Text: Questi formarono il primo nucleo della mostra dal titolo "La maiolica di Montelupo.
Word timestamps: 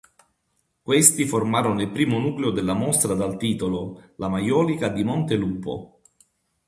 Questi 0.81 1.27
formarono 1.27 1.79
il 1.79 1.91
primo 1.91 2.17
nucleo 2.17 2.49
della 2.49 2.73
mostra 2.73 3.13
dal 3.13 3.37
titolo 3.37 4.13
"La 4.15 4.29
maiolica 4.29 4.87
di 4.87 5.03
Montelupo. 5.03 5.99